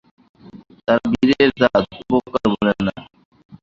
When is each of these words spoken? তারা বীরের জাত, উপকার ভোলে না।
তারা 0.85 1.05
বীরের 1.11 1.49
জাত, 1.59 1.83
উপকার 2.15 2.45
ভোলে 2.51 2.73
না। 2.87 2.93